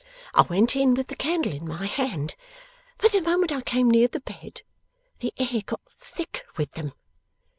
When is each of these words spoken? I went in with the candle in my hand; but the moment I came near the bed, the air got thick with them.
I 0.33 0.41
went 0.41 0.75
in 0.75 0.95
with 0.95 1.09
the 1.09 1.15
candle 1.15 1.53
in 1.53 1.67
my 1.67 1.85
hand; 1.85 2.33
but 2.97 3.11
the 3.11 3.21
moment 3.21 3.51
I 3.51 3.61
came 3.61 3.87
near 3.91 4.07
the 4.07 4.19
bed, 4.19 4.63
the 5.19 5.31
air 5.37 5.61
got 5.63 5.81
thick 5.91 6.43
with 6.57 6.71
them. 6.71 6.93